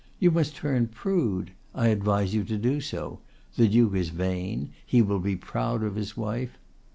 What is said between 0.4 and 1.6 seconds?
turn prude;